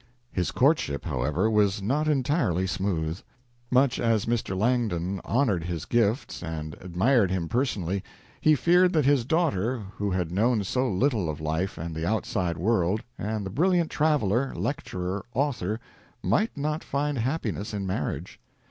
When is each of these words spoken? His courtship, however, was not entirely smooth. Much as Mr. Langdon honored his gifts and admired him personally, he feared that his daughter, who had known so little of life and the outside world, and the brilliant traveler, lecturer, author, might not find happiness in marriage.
His 0.31 0.49
courtship, 0.49 1.05
however, 1.05 1.47
was 1.47 1.79
not 1.79 2.07
entirely 2.07 2.65
smooth. 2.65 3.21
Much 3.69 3.99
as 3.99 4.25
Mr. 4.25 4.57
Langdon 4.57 5.21
honored 5.23 5.65
his 5.65 5.85
gifts 5.85 6.41
and 6.41 6.75
admired 6.81 7.29
him 7.29 7.47
personally, 7.47 8.03
he 8.41 8.55
feared 8.55 8.93
that 8.93 9.05
his 9.05 9.25
daughter, 9.25 9.77
who 9.97 10.09
had 10.09 10.31
known 10.31 10.63
so 10.63 10.89
little 10.91 11.29
of 11.29 11.39
life 11.39 11.77
and 11.77 11.93
the 11.95 12.03
outside 12.07 12.57
world, 12.57 13.03
and 13.19 13.45
the 13.45 13.51
brilliant 13.51 13.91
traveler, 13.91 14.55
lecturer, 14.55 15.23
author, 15.35 15.79
might 16.23 16.57
not 16.57 16.83
find 16.83 17.19
happiness 17.19 17.71
in 17.71 17.85
marriage. 17.85 18.39